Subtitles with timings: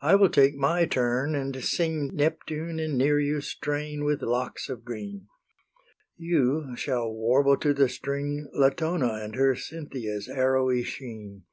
[0.00, 5.26] I will take my turn and sing Neptune and Nereus' train with locks of green;
[6.16, 11.46] You shall warble to the string Latona and her Cynthia's arrowy sheen.